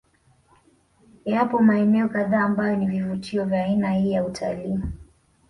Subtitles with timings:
[1.25, 4.79] Yapo maeneo kadhaa ambayo ni vivutio vya aina hii ya Utalii